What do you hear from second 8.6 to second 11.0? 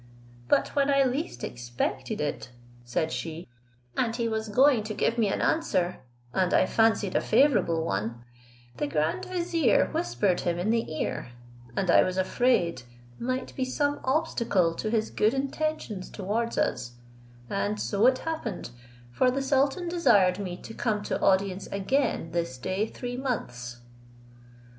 the grand vizier whispered him in the